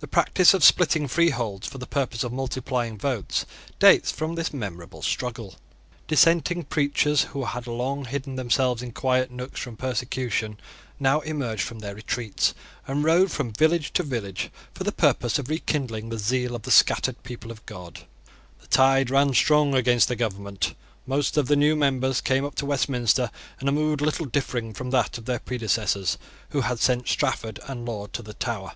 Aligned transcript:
The 0.00 0.08
practice 0.08 0.52
of 0.54 0.64
splitting 0.64 1.06
freeholds 1.06 1.68
for 1.68 1.78
the 1.78 1.86
purpose 1.86 2.24
of 2.24 2.32
multiplying 2.32 2.98
votes 2.98 3.46
dates 3.78 4.10
from 4.10 4.34
this 4.34 4.52
memorable 4.52 5.02
struggle. 5.02 5.54
Dissenting 6.08 6.64
preachers, 6.64 7.22
who 7.32 7.44
had 7.44 7.68
long 7.68 8.04
hidden 8.06 8.34
themselves 8.34 8.82
in 8.82 8.90
quiet 8.90 9.30
nooks 9.30 9.60
from 9.60 9.76
persecution, 9.76 10.58
now 10.98 11.20
emerged 11.20 11.62
from 11.62 11.78
their 11.78 11.94
retreats, 11.94 12.54
and 12.88 13.04
rode 13.04 13.30
from 13.30 13.52
village 13.52 13.92
to 13.92 14.02
village, 14.02 14.50
for 14.74 14.82
the 14.82 14.90
purpose 14.90 15.38
of 15.38 15.48
rekindling 15.48 16.08
the 16.08 16.18
zeal 16.18 16.56
of 16.56 16.62
the 16.62 16.72
scattered 16.72 17.22
people 17.22 17.52
of 17.52 17.64
God. 17.64 18.00
The 18.60 18.66
tide 18.66 19.10
ran 19.10 19.32
strong 19.32 19.74
against 19.76 20.08
the 20.08 20.16
government. 20.16 20.74
Most 21.06 21.36
of 21.36 21.46
the 21.46 21.54
new 21.56 21.76
members 21.76 22.20
came 22.20 22.44
up 22.44 22.56
to 22.56 22.66
Westminster 22.66 23.30
in 23.60 23.68
a 23.68 23.72
mood 23.72 24.00
little 24.00 24.26
differing 24.26 24.74
from 24.74 24.90
that 24.90 25.18
of 25.18 25.26
their 25.26 25.38
predecessors 25.38 26.18
who 26.50 26.62
had 26.62 26.80
sent 26.80 27.06
Strafford 27.06 27.60
and 27.68 27.86
Laud 27.86 28.12
to 28.14 28.22
the 28.22 28.34
Tower. 28.34 28.72